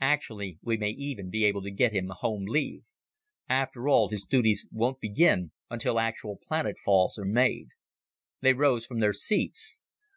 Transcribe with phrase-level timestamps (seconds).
[0.00, 2.82] Actually, we may even be able to get him a home leave.
[3.48, 7.68] After all, his duties won't begin until actual planetfalls are made."
[8.40, 9.80] They rose from their seats.